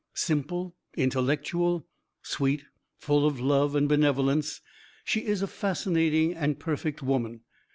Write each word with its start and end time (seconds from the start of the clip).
Simple, 0.15 0.75
intellectual, 0.97 1.85
sweet, 2.23 2.63
full 2.97 3.23
of 3.27 3.39
love 3.39 3.75
and 3.75 3.87
benevolence, 3.87 4.59
she 5.05 5.25
is 5.27 5.43
a 5.43 5.47
fascinating 5.47 6.33
and 6.33 6.57
perfect 6.59 7.03
woman. 7.03 7.41